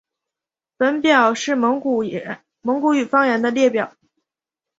[0.77, 2.25] 本表是蒙古语
[3.07, 3.95] 方言的列表。